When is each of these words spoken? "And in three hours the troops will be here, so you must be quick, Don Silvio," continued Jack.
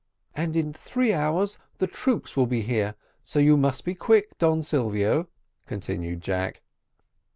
"And 0.35 0.55
in 0.55 0.73
three 0.73 1.13
hours 1.13 1.59
the 1.77 1.85
troops 1.85 2.35
will 2.35 2.47
be 2.47 2.61
here, 2.61 2.95
so 3.21 3.37
you 3.37 3.55
must 3.55 3.85
be 3.85 3.93
quick, 3.93 4.35
Don 4.39 4.63
Silvio," 4.63 5.27
continued 5.67 6.21
Jack. 6.21 6.63